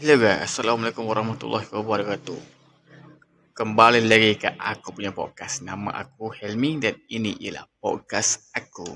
Hello 0.00 0.16
guys, 0.16 0.48
Assalamualaikum 0.48 1.04
warahmatullahi 1.04 1.68
wabarakatuh. 1.76 2.40
Kembali 3.52 4.00
lagi 4.00 4.40
ke 4.40 4.48
aku 4.56 4.96
punya 4.96 5.12
podcast. 5.12 5.60
Nama 5.60 5.92
aku 5.92 6.32
Helmi 6.32 6.80
dan 6.80 6.96
ini 7.12 7.36
ialah 7.36 7.68
podcast 7.76 8.48
aku. 8.56 8.88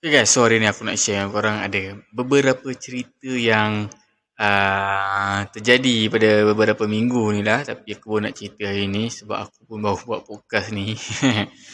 Okay 0.00 0.08
guys, 0.08 0.32
so 0.32 0.48
hari 0.48 0.56
ni 0.56 0.72
aku 0.72 0.88
nak 0.88 0.96
share 0.96 1.20
dengan 1.20 1.28
korang 1.28 1.60
ada 1.60 2.00
beberapa 2.16 2.72
cerita 2.72 3.28
yang 3.28 3.92
uh, 4.40 5.38
terjadi 5.52 6.08
pada 6.08 6.48
beberapa 6.48 6.88
minggu 6.88 7.36
ni 7.36 7.44
lah. 7.44 7.60
Tapi 7.60 7.92
aku 7.92 8.16
pun 8.16 8.24
nak 8.24 8.40
cerita 8.40 8.72
hari 8.72 8.88
ni 8.88 9.12
sebab 9.12 9.36
aku 9.36 9.68
pun 9.68 9.84
baru 9.84 10.00
buat 10.08 10.24
podcast 10.24 10.72
ni. 10.72 10.96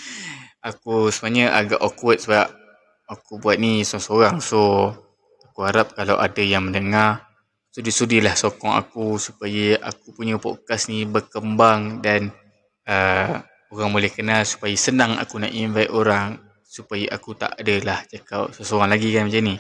aku 0.66 1.14
sebenarnya 1.14 1.54
agak 1.54 1.78
awkward 1.78 2.18
sebab 2.18 2.65
aku 3.06 3.38
buat 3.38 3.56
ni 3.56 3.86
seorang-seorang. 3.86 4.42
So, 4.42 4.90
aku 5.46 5.62
harap 5.62 5.94
kalau 5.94 6.18
ada 6.18 6.42
yang 6.42 6.68
mendengar, 6.68 7.26
sudi-sudilah 7.70 8.34
sokong 8.34 8.74
aku 8.74 9.16
supaya 9.22 9.78
aku 9.80 10.12
punya 10.16 10.36
podcast 10.42 10.90
ni 10.90 11.06
berkembang 11.06 12.02
dan 12.02 12.34
uh, 12.88 13.40
orang 13.70 13.90
boleh 13.94 14.10
kenal 14.10 14.42
supaya 14.42 14.74
senang 14.74 15.20
aku 15.20 15.38
nak 15.38 15.52
invite 15.52 15.92
orang 15.92 16.40
supaya 16.66 17.08
aku 17.14 17.38
tak 17.38 17.56
adalah 17.56 18.02
cakap 18.08 18.52
seseorang 18.52 18.90
lagi 18.90 19.14
kan 19.14 19.30
macam 19.30 19.42
ni. 19.44 19.56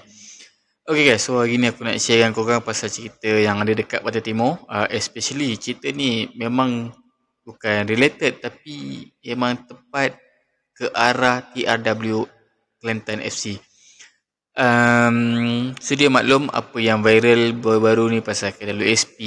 Okay 0.86 1.02
guys, 1.02 1.26
so 1.26 1.42
hari 1.42 1.58
ni 1.58 1.66
aku 1.66 1.82
nak 1.82 1.98
share 1.98 2.22
dengan 2.22 2.30
korang 2.30 2.62
pasal 2.62 2.86
cerita 2.86 3.26
yang 3.26 3.58
ada 3.58 3.74
dekat 3.74 4.06
Pantai 4.06 4.22
Timur. 4.22 4.62
Uh, 4.70 4.86
especially 4.94 5.58
cerita 5.58 5.90
ni 5.90 6.30
memang 6.38 6.94
bukan 7.42 7.86
related 7.90 8.38
tapi 8.38 9.06
memang 9.22 9.66
tepat 9.66 10.14
ke 10.76 10.86
arah 10.94 11.42
TRW 11.50 12.35
Kelantan 12.86 13.18
FC. 13.18 13.58
Um, 14.54 15.74
sedia 15.82 16.06
maklum 16.06 16.46
apa 16.54 16.78
yang 16.78 17.02
viral 17.02 17.50
baru-baru 17.58 18.14
ni 18.14 18.18
pasal 18.22 18.54
KWSP, 18.54 19.18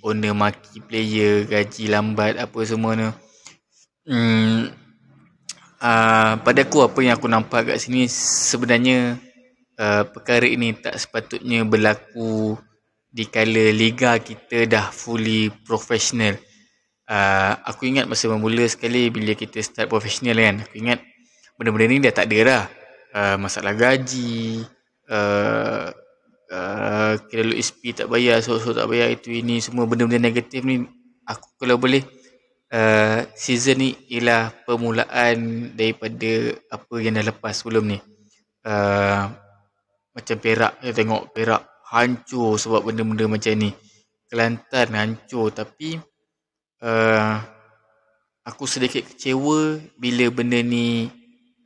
owner 0.00 0.32
maki 0.32 0.80
player, 0.80 1.44
gaji 1.44 1.92
lambat 1.92 2.40
apa 2.40 2.56
semua 2.64 2.96
ni. 2.96 3.04
Hmm, 4.08 4.72
uh, 5.76 6.40
pada 6.40 6.64
aku 6.64 6.88
apa 6.88 7.04
yang 7.04 7.20
aku 7.20 7.28
nampak 7.28 7.68
kat 7.68 7.84
sini 7.84 8.08
sebenarnya 8.08 9.20
uh, 9.76 10.08
perkara 10.08 10.48
ini 10.48 10.72
tak 10.72 10.96
sepatutnya 10.96 11.68
berlaku 11.68 12.56
di 13.12 13.28
kala 13.28 13.76
liga 13.76 14.16
kita 14.24 14.64
dah 14.64 14.88
fully 14.88 15.52
professional. 15.68 16.32
Uh, 17.04 17.60
aku 17.68 17.92
ingat 17.92 18.08
masa 18.08 18.24
bermula 18.24 18.64
sekali 18.72 19.12
bila 19.12 19.36
kita 19.36 19.60
start 19.60 19.92
professional 19.92 20.40
kan, 20.40 20.64
aku 20.64 20.80
ingat 20.80 21.04
benda-benda 21.60 21.86
ni 21.92 22.00
dah 22.00 22.14
tak 22.16 22.32
ada 22.32 22.40
dah 22.40 22.64
uh, 23.14 23.36
masalah 23.38 23.76
gaji, 23.76 24.64
uh, 25.08 25.92
uh, 26.52 27.12
kira 27.28 27.52
SP 27.56 27.96
tak 27.96 28.08
bayar, 28.12 28.40
so-so 28.40 28.72
tak 28.76 28.88
bayar 28.88 29.12
itu 29.12 29.32
ini 29.32 29.60
semua 29.60 29.88
benda-benda 29.88 30.20
negatif 30.20 30.64
ni 30.64 30.84
aku 31.28 31.48
kalau 31.60 31.78
boleh 31.78 32.02
uh, 32.72 33.24
season 33.36 33.78
ni 33.78 33.90
ialah 34.10 34.50
permulaan 34.64 35.70
daripada 35.76 36.56
apa 36.72 36.94
yang 36.98 37.16
dah 37.20 37.26
lepas 37.28 37.52
sebelum 37.62 37.84
ni. 37.86 37.98
Uh, 38.62 39.30
macam 40.12 40.36
Perak, 40.38 40.84
kita 40.84 40.92
tengok 40.92 41.22
Perak 41.32 41.62
hancur 41.88 42.60
sebab 42.60 42.84
benda-benda 42.88 43.28
macam 43.28 43.52
ni. 43.56 43.70
Kelantan 44.28 44.96
hancur 44.96 45.52
tapi 45.52 46.00
uh, 46.80 47.36
aku 48.48 48.64
sedikit 48.64 49.04
kecewa 49.12 49.76
bila 50.00 50.24
benda 50.32 50.60
ni 50.64 51.08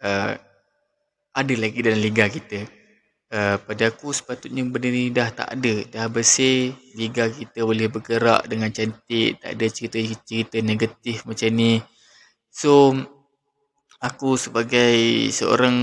uh, 0.03 0.34
ada 1.37 1.55
lagi 1.55 1.84
dalam 1.84 2.01
liga 2.01 2.25
kita. 2.33 2.65
Uh, 3.27 3.59
pada 3.61 3.91
aku 3.92 4.15
sepatutnya 4.15 4.65
benda 4.65 4.89
ni 4.89 5.12
dah 5.12 5.29
tak 5.29 5.53
ada. 5.53 5.75
Dah 5.93 6.06
bersih, 6.09 6.73
liga 6.97 7.28
kita 7.28 7.61
boleh 7.69 7.93
bergerak 7.93 8.48
dengan 8.48 8.73
cantik. 8.73 9.37
Tak 9.45 9.53
ada 9.53 9.67
cerita-cerita 9.69 10.56
negatif 10.65 11.28
macam 11.28 11.50
ni. 11.53 11.77
So, 12.49 12.97
aku 14.00 14.41
sebagai 14.41 15.28
seorang 15.28 15.77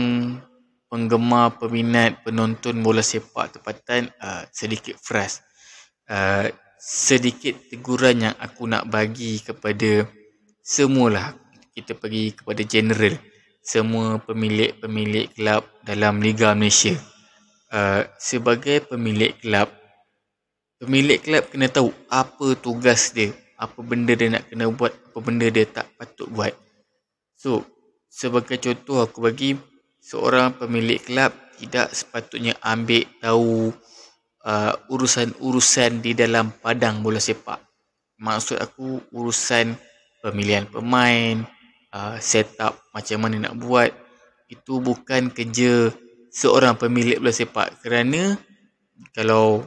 penggemar, 0.89 1.61
peminat, 1.61 2.25
penonton 2.25 2.81
bola 2.81 3.06
sepak 3.06 3.61
tempatan 3.61 4.09
uh, 4.17 4.50
sedikit 4.50 4.97
frust. 4.97 5.45
Uh, 6.09 6.50
sedikit 6.81 7.69
teguran 7.69 8.27
yang 8.27 8.35
aku 8.41 8.66
nak 8.66 8.89
bagi 8.89 9.38
kepada 9.38 10.09
semualah. 10.66 11.38
Kita 11.73 11.94
pergi 11.97 12.33
kepada 12.38 12.61
general 12.66 13.32
semua 13.63 14.19
pemilik-pemilik 14.19 15.31
kelab 15.31 15.63
dalam 15.88 16.19
Liga 16.19 16.51
Malaysia. 16.51 17.00
Uh, 17.72 18.03
sebagai 18.19 18.84
pemilik 18.84 19.31
kelab, 19.40 19.72
pemilik 20.78 21.18
kelab 21.18 21.47
kena 21.47 21.72
tahu 21.72 21.90
apa 22.12 22.59
tugas 22.59 23.16
dia, 23.16 23.31
apa 23.56 23.79
benda 23.79 24.12
dia 24.13 24.28
nak 24.28 24.51
kena 24.51 24.68
buat, 24.68 24.91
apa 24.91 25.19
benda 25.24 25.47
dia 25.47 25.63
tak 25.63 25.88
patut 25.96 26.28
buat. 26.28 26.51
So, 27.40 27.63
sebagai 28.12 28.59
contoh 28.59 29.00
aku 29.00 29.24
bagi 29.24 29.56
seorang 30.03 30.59
pemilik 30.59 31.00
kelab 31.00 31.31
tidak 31.57 31.95
sepatutnya 31.95 32.59
ambil 32.59 33.07
tahu 33.24 33.72
uh, 34.44 34.74
urusan-urusan 34.91 36.03
di 36.03 36.12
dalam 36.12 36.51
padang 36.51 37.00
bola 37.00 37.18
sepak. 37.18 37.63
Maksud 38.19 38.59
aku 38.59 39.01
urusan 39.16 39.74
pemilihan 40.19 40.68
pemain, 40.68 41.47
uh, 41.93 42.17
set 42.17 42.57
up 42.59 42.75
macam 42.91 43.23
mana 43.23 43.47
nak 43.49 43.55
buat 43.61 43.93
itu 44.49 44.81
bukan 44.81 45.31
kerja 45.31 45.93
seorang 46.33 46.75
pemilik 46.75 47.21
bola 47.21 47.33
sepak. 47.33 47.79
Kerana 47.85 48.35
kalau 49.13 49.63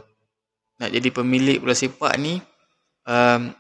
nak 0.77 0.91
jadi 0.93 1.09
pemilik 1.15 1.63
bola 1.63 1.73
sepak 1.73 2.13
ni 2.19 2.43
um, 3.07 3.55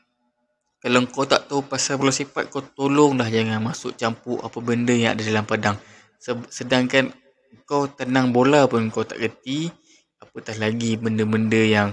kalau 0.82 1.02
kau 1.10 1.26
tak 1.26 1.48
tahu 1.50 1.66
pasal 1.66 1.98
bola 1.98 2.12
sepak 2.12 2.50
kau 2.52 2.62
tolonglah 2.62 3.26
jangan 3.26 3.62
masuk 3.62 3.96
campur 3.96 4.42
apa 4.42 4.58
benda 4.60 4.92
yang 4.92 5.14
ada 5.16 5.22
dalam 5.22 5.46
padang. 5.46 5.78
Sedangkan 6.50 7.14
kau 7.66 7.90
tenang 7.90 8.30
bola 8.30 8.66
pun 8.70 8.86
kau 8.90 9.06
tak 9.06 9.18
kerti 9.18 9.70
apatah 10.22 10.54
lagi 10.58 10.94
benda-benda 10.98 11.58
yang 11.58 11.88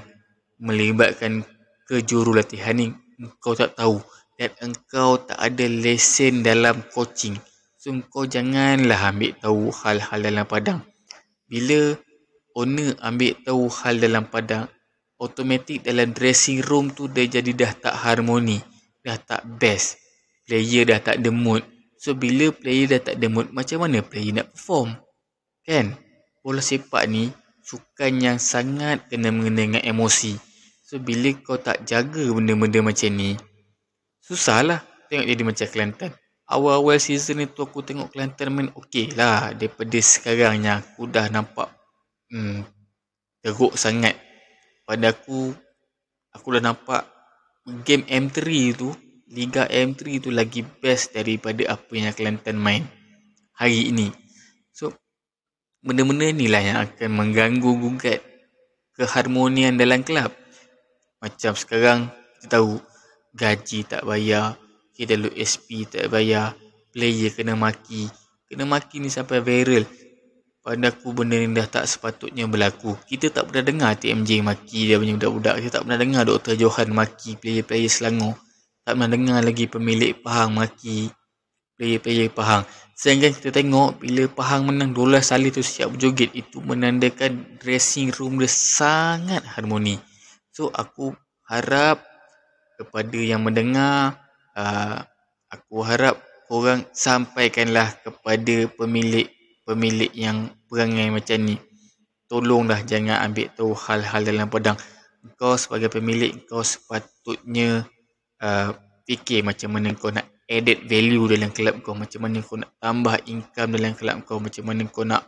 melibatkan 0.61 1.41
kejurulatihan 1.89 2.77
ni 2.77 2.93
kau 3.41 3.57
tak 3.57 3.73
tahu 3.77 4.01
dan 4.43 4.51
engkau 4.59 5.23
tak 5.23 5.39
ada 5.39 5.63
lesen 5.71 6.43
dalam 6.43 6.83
coaching. 6.91 7.39
So 7.79 7.95
kau 8.11 8.27
janganlah 8.27 8.99
ambil 9.07 9.31
tahu 9.39 9.71
hal-hal 9.71 10.19
dalam 10.19 10.43
padang. 10.43 10.83
Bila 11.47 11.95
owner 12.59 12.91
ambil 12.99 13.39
tahu 13.39 13.71
hal 13.71 14.03
dalam 14.03 14.27
padang, 14.27 14.67
automatik 15.15 15.87
dalam 15.87 16.11
dressing 16.11 16.59
room 16.59 16.91
tu 16.91 17.07
dia 17.07 17.23
jadi 17.23 17.55
dah 17.55 17.71
tak 17.71 17.95
harmoni, 18.03 18.59
dah 18.99 19.15
tak 19.15 19.47
best. 19.47 19.95
Player 20.43 20.83
dah 20.83 20.99
tak 20.99 21.23
ada 21.23 21.31
mood. 21.31 21.63
So 21.95 22.11
bila 22.11 22.51
player 22.51 22.99
dah 22.99 22.99
tak 22.99 23.15
ada 23.15 23.31
mood, 23.31 23.47
macam 23.55 23.87
mana 23.87 24.03
player 24.03 24.35
nak 24.43 24.51
perform? 24.51 24.99
Kan? 25.63 25.95
Bola 26.43 26.59
sepak 26.59 27.07
ni 27.07 27.31
sukan 27.63 28.19
yang 28.19 28.37
sangat 28.43 29.07
kena 29.07 29.31
mengenai 29.31 29.71
dengan 29.71 29.83
emosi. 29.87 30.35
So 30.83 30.99
bila 30.99 31.31
kau 31.39 31.55
tak 31.55 31.87
jaga 31.87 32.27
benda-benda 32.27 32.83
macam 32.83 33.11
ni, 33.15 33.39
Susahlah 34.23 34.79
tengok 35.11 35.27
jadi 35.27 35.43
macam 35.43 35.67
Kelantan. 35.67 36.11
Awal-awal 36.47 36.95
season 36.95 37.43
ni 37.43 37.45
tu 37.51 37.67
aku 37.67 37.83
tengok 37.83 38.15
Kelantan 38.15 38.55
main 38.55 38.69
okey 38.71 39.11
lah. 39.19 39.51
Daripada 39.51 39.99
sekarang 39.99 40.63
yang 40.63 40.79
aku 40.79 41.11
dah 41.11 41.27
nampak 41.27 41.67
hmm, 42.31 42.63
teruk 43.43 43.75
sangat. 43.75 44.15
Pada 44.87 45.11
aku, 45.11 45.51
aku 46.31 46.47
dah 46.55 46.63
nampak 46.63 47.03
game 47.83 48.07
M3 48.07 48.39
tu, 48.71 48.95
Liga 49.27 49.67
M3 49.67 50.23
tu 50.23 50.31
lagi 50.31 50.63
best 50.63 51.11
daripada 51.11 51.75
apa 51.75 51.91
yang 51.91 52.15
Kelantan 52.15 52.55
main 52.55 52.87
hari 53.59 53.91
ini. 53.91 54.07
So, 54.71 54.95
benda-benda 55.83 56.31
ni 56.31 56.47
lah 56.47 56.63
yang 56.63 56.77
akan 56.87 57.11
mengganggu 57.11 57.71
gugat 57.75 58.23
keharmonian 58.95 59.75
dalam 59.75 59.99
kelab. 59.99 60.31
Macam 61.19 61.59
sekarang, 61.59 62.07
kita 62.39 62.59
tahu 62.59 62.92
gaji 63.33 63.83
tak 63.89 64.05
bayar, 64.05 64.55
KWSP 64.93 65.89
tak 65.89 66.05
bayar, 66.13 66.53
player 66.93 67.33
kena 67.33 67.57
maki. 67.57 68.07
Kena 68.45 68.69
maki 68.69 69.01
ni 69.01 69.09
sampai 69.09 69.41
viral. 69.41 69.89
Pada 70.63 70.95
aku 70.95 71.11
benda 71.11 71.35
ni 71.35 71.51
dah 71.51 71.67
tak 71.67 71.83
sepatutnya 71.89 72.47
berlaku. 72.47 72.95
Kita 73.03 73.27
tak 73.27 73.51
pernah 73.51 73.67
dengar 73.67 73.91
TMJ 73.99 74.39
maki 74.47 74.87
dia 74.87 74.95
punya 74.95 75.19
budak-budak. 75.19 75.59
Kita 75.59 75.69
tak 75.75 75.81
pernah 75.83 75.99
dengar 75.99 76.21
Dr. 76.23 76.55
Johan 76.55 76.95
maki 76.95 77.35
player-player 77.35 77.91
Selangor. 77.91 78.39
Tak 78.87 78.95
pernah 78.95 79.11
dengar 79.11 79.43
lagi 79.43 79.67
pemilik 79.67 80.15
Pahang 80.23 80.55
maki 80.55 81.11
player-player 81.75 82.31
Pahang. 82.31 82.63
Sehingga 82.95 83.27
kita 83.35 83.51
tengok 83.51 83.99
bila 83.99 84.23
Pahang 84.31 84.71
menang 84.71 84.95
dolar 84.95 85.19
salih 85.19 85.51
tu 85.51 85.59
siap 85.59 85.99
berjoget. 85.99 86.31
Itu 86.31 86.63
menandakan 86.63 87.59
dressing 87.59 88.15
room 88.15 88.39
dia 88.39 88.47
sangat 88.47 89.43
harmoni. 89.43 89.99
So 90.55 90.71
aku 90.71 91.11
harap 91.51 92.12
kepada 92.79 93.19
yang 93.19 93.45
mendengar 93.45 94.17
uh, 94.57 95.03
aku 95.49 95.85
harap 95.85 96.17
korang 96.49 96.85
sampaikanlah 96.91 97.93
kepada 98.01 98.67
pemilik 98.73 99.29
pemilik 99.63 100.11
yang 100.11 100.51
perangai 100.67 101.07
macam 101.09 101.39
ni 101.41 101.55
tolonglah 102.27 102.81
jangan 102.83 103.21
ambil 103.29 103.47
tahu 103.53 103.71
hal-hal 103.77 104.21
dalam 104.25 104.49
padang. 104.49 104.77
Kau 105.39 105.55
sebagai 105.55 105.87
pemilik 105.87 106.33
kau 106.49 106.65
sepatutnya 106.65 107.87
uh, 108.43 108.75
fikir 109.07 109.45
macam 109.45 109.77
mana 109.77 109.95
kau 109.95 110.11
nak 110.11 110.27
added 110.49 110.83
value 110.83 111.31
dalam 111.31 111.53
kelab 111.55 111.79
kau, 111.79 111.95
macam 111.95 112.27
mana 112.27 112.43
kau 112.43 112.59
nak 112.59 112.75
tambah 112.81 113.15
income 113.31 113.69
dalam 113.79 113.93
kelab 113.95 114.17
kau, 114.27 114.37
macam 114.43 114.63
mana 114.67 114.83
kau 114.91 115.07
nak 115.07 115.23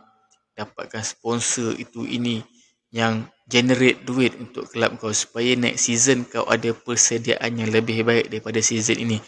dapatkan 0.52 1.04
sponsor 1.04 1.76
itu 1.76 2.04
ini 2.04 2.44
yang 2.94 3.26
generate 3.46 4.02
duit 4.02 4.34
untuk 4.38 4.66
kelab 4.70 4.98
kau 4.98 5.14
supaya 5.14 5.54
next 5.54 5.86
season 5.86 6.26
kau 6.26 6.42
ada 6.50 6.74
persediaan 6.74 7.62
yang 7.62 7.70
lebih 7.70 8.02
baik 8.02 8.26
daripada 8.30 8.58
season 8.58 8.98
ini. 8.98 9.18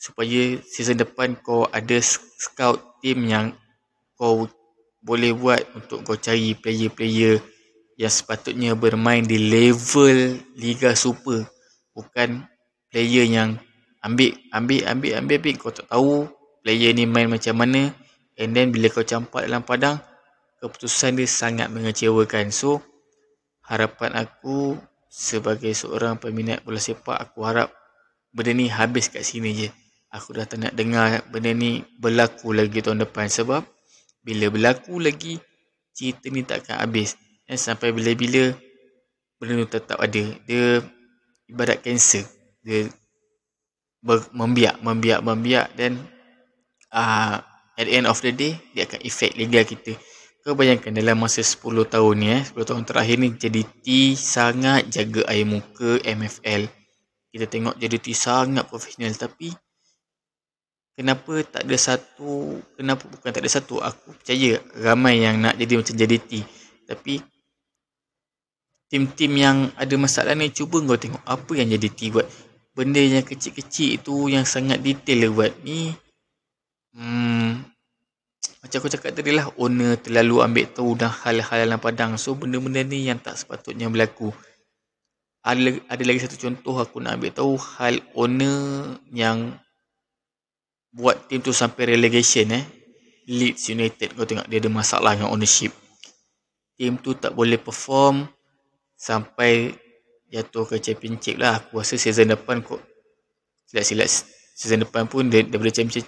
Supaya 0.00 0.56
season 0.64 1.02
depan 1.02 1.36
kau 1.42 1.66
ada 1.68 1.98
scout 2.00 3.02
team 3.02 3.26
yang 3.26 3.52
kau 4.14 4.46
boleh 5.02 5.34
buat 5.34 5.60
untuk 5.74 6.06
kau 6.06 6.16
cari 6.16 6.54
player-player 6.54 7.42
yang 8.00 8.12
sepatutnya 8.12 8.72
bermain 8.78 9.26
di 9.26 9.36
level 9.36 10.40
Liga 10.56 10.96
Super. 10.96 11.44
Bukan 11.92 12.46
player 12.88 13.26
yang 13.28 13.60
ambil 14.00 14.32
ambil 14.54 14.80
ambil 14.88 15.10
ambil 15.20 15.36
ambil. 15.36 15.52
Kau 15.60 15.74
tak 15.74 15.90
tahu 15.90 16.30
player 16.64 16.94
ni 16.96 17.04
main 17.04 17.28
macam 17.28 17.58
mana. 17.58 17.92
And 18.40 18.56
then 18.56 18.72
bila 18.72 18.88
kau 18.88 19.04
campak 19.04 19.44
dalam 19.44 19.60
padang 19.66 20.00
keputusan 20.60 21.16
dia 21.16 21.26
sangat 21.26 21.72
mengecewakan. 21.72 22.52
So 22.52 22.84
harapan 23.64 24.14
aku 24.20 24.76
sebagai 25.10 25.72
seorang 25.74 26.20
peminat 26.20 26.62
bola 26.62 26.78
sepak 26.78 27.18
aku 27.18 27.42
harap 27.42 27.72
benda 28.30 28.54
ni 28.54 28.68
habis 28.70 29.08
kat 29.08 29.24
sini 29.24 29.50
je. 29.56 29.68
Aku 30.12 30.34
dah 30.36 30.44
tak 30.44 30.60
nak 30.60 30.74
dengar 30.76 31.24
benda 31.32 31.50
ni 31.50 31.82
berlaku 31.98 32.52
lagi 32.52 32.84
tahun 32.84 33.02
depan 33.02 33.26
sebab 33.26 33.64
bila 34.20 34.46
berlaku 34.52 35.00
lagi 35.00 35.40
cerita 35.96 36.28
ni 36.28 36.44
takkan 36.44 36.78
habis. 36.78 37.16
Dan 37.48 37.58
sampai 37.58 37.90
bila-bila 37.90 38.54
benda 39.40 39.64
tu 39.64 39.80
tetap 39.80 39.98
ada. 39.98 40.22
Dia 40.46 40.84
ibarat 41.50 41.82
kanser 41.82 42.22
dia 42.62 42.86
ber, 44.04 44.22
membiak 44.30 44.78
membiak 44.84 45.20
membiak 45.24 45.66
dan 45.74 45.98
uh, 46.94 47.40
at 47.74 47.84
the 47.88 47.92
end 47.96 48.06
of 48.06 48.20
the 48.22 48.30
day 48.30 48.54
dia 48.76 48.86
akan 48.86 49.00
efek 49.02 49.34
liga 49.34 49.64
kita 49.66 49.96
kau 50.50 50.58
bayangkan 50.58 50.90
dalam 50.90 51.14
masa 51.14 51.46
10 51.46 51.62
tahun 51.86 52.14
ni 52.18 52.28
eh 52.34 52.42
10 52.42 52.58
tahun 52.66 52.82
terakhir 52.82 53.16
ni 53.22 53.30
JDT 53.38 54.18
sangat 54.18 54.90
jaga 54.90 55.22
air 55.30 55.46
muka 55.46 56.02
MFL 56.02 56.66
kita 57.30 57.46
tengok 57.46 57.78
JDT 57.78 58.10
sangat 58.10 58.66
profesional. 58.66 59.14
Tapi 59.14 59.54
kenapa 60.98 61.46
tak 61.46 61.62
ada 61.62 61.76
satu 61.78 62.58
kenapa 62.74 63.06
bukan 63.06 63.30
tak 63.30 63.46
ada 63.46 63.50
satu 63.62 63.78
aku 63.78 64.18
percaya 64.18 64.58
ramai 64.74 65.22
yang 65.22 65.38
nak 65.38 65.54
jadi 65.54 65.78
macam 65.78 65.94
JDT 65.94 66.42
tapi 66.90 67.22
tim-tim 68.90 69.32
yang 69.38 69.70
ada 69.78 69.94
masalah 69.94 70.34
ni 70.34 70.50
cuba 70.50 70.82
kau 70.82 70.98
tengok 70.98 71.22
apa 71.22 71.52
yang 71.54 71.70
JDT 71.70 72.10
buat. 72.10 72.26
Benda 72.74 72.98
yang 72.98 73.22
kecil-kecil 73.22 74.02
itu 74.02 74.26
yang 74.26 74.42
sangat 74.42 74.82
detail 74.82 75.30
dia 75.30 75.30
buat 75.30 75.52
ni 75.62 75.94
hmm, 76.98 77.69
macam 78.60 78.76
aku 78.84 78.92
cakap 78.92 79.16
tadi 79.16 79.32
lah 79.32 79.48
owner 79.56 79.96
terlalu 79.96 80.44
ambil 80.44 80.64
tahu 80.68 80.92
dah 80.92 81.08
hal-hal 81.08 81.64
dalam 81.64 81.80
padang. 81.80 82.20
So 82.20 82.36
benda-benda 82.36 82.84
ni 82.84 83.08
yang 83.08 83.16
tak 83.16 83.40
sepatutnya 83.40 83.88
berlaku. 83.88 84.28
Ada, 85.40 85.80
ada 85.88 86.02
lagi 86.04 86.20
satu 86.20 86.36
contoh 86.36 86.76
aku 86.76 87.00
nak 87.00 87.16
ambil 87.16 87.32
tahu 87.32 87.56
hal 87.56 88.04
owner 88.12 89.00
yang 89.08 89.56
buat 90.92 91.24
tim 91.24 91.40
tu 91.40 91.56
sampai 91.56 91.96
relegation 91.96 92.52
eh. 92.52 92.64
Leeds 93.24 93.72
United 93.72 94.12
kau 94.12 94.28
tengok 94.28 94.44
dia 94.44 94.60
ada 94.60 94.68
masalah 94.68 95.16
dengan 95.16 95.32
ownership. 95.32 95.72
Tim 96.76 97.00
tu 97.00 97.16
tak 97.16 97.32
boleh 97.32 97.56
perform 97.56 98.28
sampai 98.92 99.72
jatuh 100.28 100.68
ke 100.68 100.76
championship 100.84 101.40
lah. 101.40 101.64
Aku 101.64 101.80
rasa 101.80 101.96
season 101.96 102.36
depan 102.36 102.60
kok 102.60 102.84
silap-silap 103.70 104.08
season 104.52 104.84
depan 104.84 105.08
pun 105.08 105.32
dia, 105.32 105.40
daripada 105.46 105.72
championship 105.72 106.04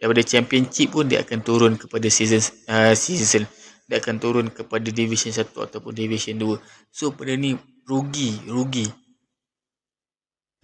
daripada 0.00 0.24
championship 0.24 0.96
pun 0.96 1.04
dia 1.04 1.20
akan 1.20 1.38
turun 1.44 1.72
kepada 1.76 2.08
season 2.08 2.40
uh, 2.72 2.96
season. 2.96 3.44
Dia 3.84 4.00
akan 4.00 4.16
turun 4.16 4.46
kepada 4.48 4.88
division 4.88 5.34
1 5.34 5.52
ataupun 5.52 5.92
division 5.92 6.40
2 6.40 6.56
so 6.88 7.12
pada 7.12 7.36
ni 7.36 7.52
rugi 7.84 8.40
rugi. 8.48 8.88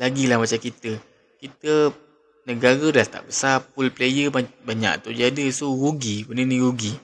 Lagilah 0.00 0.40
macam 0.40 0.56
kita. 0.56 0.96
Kita 1.36 1.92
negara 2.48 2.86
dah 2.88 3.04
tak 3.04 3.28
besar 3.28 3.60
pool 3.60 3.92
player 3.92 4.32
banyak 4.64 5.04
tu 5.04 5.12
jadi 5.12 5.52
so 5.52 5.68
rugi. 5.68 6.24
Benda 6.24 6.48
ni 6.48 6.56
rugi. 6.56 6.96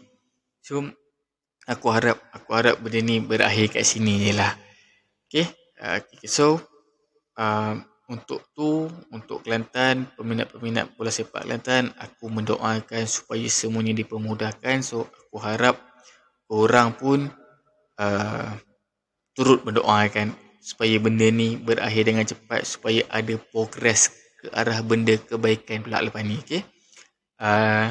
So 0.64 0.80
aku 1.68 1.86
harap 1.92 2.16
aku 2.32 2.48
harap 2.56 2.80
benda 2.80 2.98
ni 3.04 3.20
berakhir 3.20 3.76
kat 3.76 3.84
sini 3.84 4.24
je 4.24 4.32
lah. 4.32 4.56
Okay, 5.28 5.48
uh, 5.84 6.00
okay 6.00 6.28
so 6.28 6.60
uh, 7.36 7.76
untuk 8.12 8.44
tu 8.52 8.92
untuk 9.08 9.40
Kelantan 9.40 10.12
peminat-peminat 10.12 10.92
bola 11.00 11.08
sepak 11.08 11.48
Kelantan 11.48 11.88
aku 11.96 12.28
mendoakan 12.28 13.08
supaya 13.08 13.48
semuanya 13.48 13.96
dipermudahkan 13.96 14.84
so 14.84 15.08
aku 15.08 15.40
harap 15.40 15.80
orang 16.52 16.92
pun 16.92 17.32
uh, 17.96 18.52
turut 19.32 19.64
mendoakan 19.64 20.36
supaya 20.60 21.00
benda 21.00 21.26
ni 21.32 21.56
berakhir 21.56 22.12
dengan 22.12 22.28
cepat 22.28 22.68
supaya 22.68 23.00
ada 23.08 23.34
progres 23.50 24.12
ke 24.38 24.52
arah 24.52 24.84
benda 24.84 25.16
kebaikan 25.16 25.80
pula 25.80 26.04
lepas 26.04 26.20
ni 26.20 26.36
okay? 26.36 26.62
uh, 27.40 27.88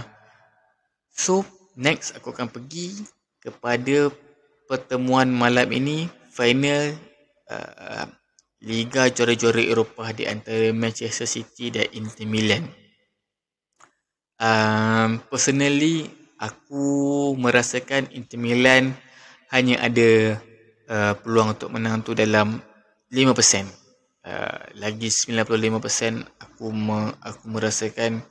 so 1.10 1.42
next 1.74 2.14
aku 2.14 2.30
akan 2.30 2.48
pergi 2.48 3.02
kepada 3.42 4.14
pertemuan 4.70 5.34
malam 5.34 5.68
ini 5.74 6.06
final 6.30 6.94
uh, 7.50 8.06
Liga 8.62 9.10
Juara-Juara 9.10 9.62
Eropah 9.66 10.14
di 10.14 10.30
antara 10.30 10.70
Manchester 10.70 11.26
City 11.26 11.74
dan 11.74 11.90
Inter 11.98 12.30
Milan. 12.30 12.64
Um, 14.42 15.22
personally 15.30 16.06
aku 16.38 17.34
merasakan 17.38 18.10
Inter 18.14 18.38
Milan 18.38 18.94
hanya 19.50 19.82
ada 19.82 20.38
uh, 20.90 21.14
peluang 21.18 21.58
untuk 21.58 21.70
menang 21.74 22.06
tu 22.06 22.14
dalam 22.14 22.62
5% 23.10 23.82
Uh, 24.22 24.62
lagi 24.78 25.10
95% 25.10 25.58
aku 26.38 26.70
me, 26.70 27.10
aku 27.26 27.42
merasakan 27.50 28.22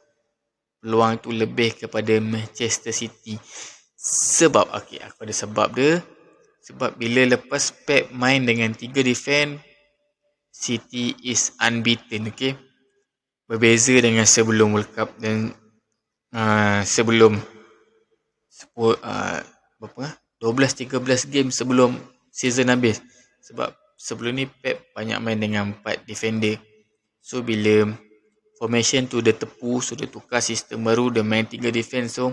peluang 0.79 1.19
itu 1.19 1.35
lebih 1.35 1.83
kepada 1.83 2.15
Manchester 2.23 2.95
City. 2.95 3.35
Sebab 3.99 4.71
okey 4.71 5.03
aku 5.03 5.27
ada 5.27 5.35
sebab 5.35 5.75
dia. 5.75 5.99
Sebab 6.63 6.95
bila 6.95 7.27
lepas 7.27 7.75
Pep 7.75 8.15
main 8.15 8.39
dengan 8.39 8.71
tiga 8.71 9.03
defend 9.03 9.59
City 10.61 11.17
is 11.25 11.57
unbeaten 11.57 12.29
okey 12.29 12.53
berbeza 13.49 13.97
dengan 13.97 14.29
sebelum 14.29 14.77
World 14.77 14.93
Cup 14.93 15.17
dan 15.17 15.57
uh, 16.37 16.85
sebelum 16.85 17.41
uh, 18.77 19.41
berapa 19.81 20.05
12 20.39 20.87
13 20.87 21.33
game 21.33 21.49
sebelum 21.49 21.97
season 22.29 22.69
habis 22.69 23.01
sebab 23.41 23.73
sebelum 24.01 24.33
ni 24.37 24.47
Pep 24.49 24.93
banyak 24.97 25.19
main 25.21 25.37
dengan 25.37 25.73
empat 25.73 26.05
defender. 26.09 26.57
So 27.21 27.45
bila 27.45 27.93
formation 28.57 29.05
tu 29.05 29.21
dia 29.21 29.37
tepu, 29.37 29.85
so 29.85 29.93
dia 29.93 30.09
tukar 30.09 30.41
sistem 30.41 30.89
baru, 30.89 31.13
dia 31.13 31.21
main 31.21 31.45
tiga 31.45 31.69
defense 31.69 32.17
so 32.17 32.33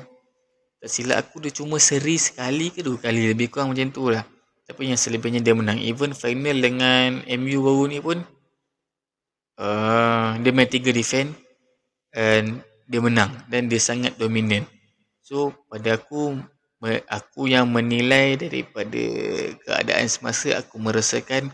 tak 0.78 0.94
silap 0.94 1.18
aku 1.26 1.42
dia 1.42 1.52
cuma 1.52 1.82
seri 1.82 2.22
sekali 2.22 2.70
ke 2.70 2.86
dua 2.86 3.02
kali 3.02 3.34
lebih 3.34 3.50
kurang 3.50 3.74
macam 3.74 3.90
tu 3.90 4.14
lah. 4.14 4.24
Tapi 4.68 4.92
yang 4.92 5.00
selebihnya 5.00 5.40
dia 5.40 5.56
menang. 5.56 5.80
Even 5.80 6.12
final 6.12 6.60
dengan 6.60 7.24
MU 7.24 7.58
baru 7.64 7.84
ni 7.88 8.04
pun 8.04 8.20
uh, 9.64 10.36
dia 10.44 10.52
main 10.52 10.68
tiga 10.68 10.92
defense 10.92 11.32
and 12.12 12.60
dia 12.84 13.00
menang. 13.00 13.32
Dan 13.48 13.72
dia 13.72 13.80
sangat 13.80 14.20
dominan. 14.20 14.68
So 15.24 15.56
pada 15.72 15.96
aku 15.96 16.36
aku 17.08 17.48
yang 17.48 17.72
menilai 17.72 18.36
daripada 18.36 19.04
keadaan 19.64 20.08
semasa 20.12 20.60
aku 20.60 20.78
merasakan 20.78 21.50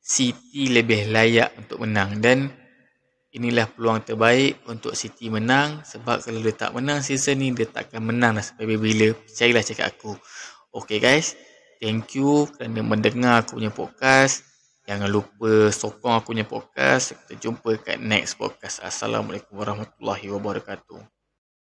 City 0.00 0.70
lebih 0.70 1.10
layak 1.10 1.50
untuk 1.58 1.82
menang. 1.82 2.22
Dan 2.22 2.46
inilah 3.34 3.66
peluang 3.74 4.06
terbaik 4.06 4.62
untuk 4.70 4.94
City 4.94 5.34
menang. 5.34 5.82
Sebab 5.82 6.22
kalau 6.22 6.38
dia 6.38 6.54
tak 6.54 6.78
menang 6.78 7.02
season 7.02 7.42
ni 7.42 7.50
dia 7.50 7.66
takkan 7.66 8.06
menang 8.06 8.38
lah. 8.38 8.44
Sampai 8.46 8.70
bila 8.78 9.18
percayalah 9.18 9.66
cakap 9.66 9.98
aku. 9.98 10.14
Okay 10.70 11.02
guys 11.02 11.49
thank 11.82 12.14
you 12.14 12.46
kerana 12.54 12.80
mendengar 12.84 13.42
aku 13.42 13.58
punya 13.58 13.72
podcast. 13.72 14.44
Jangan 14.86 15.08
lupa 15.10 15.72
sokong 15.72 16.14
aku 16.20 16.32
punya 16.32 16.46
podcast. 16.46 17.16
Kita 17.16 17.34
jumpa 17.48 17.80
kat 17.82 17.98
next 17.98 18.36
podcast. 18.36 18.84
Assalamualaikum 18.84 19.58
warahmatullahi 19.58 20.28
wabarakatuh 20.30 21.19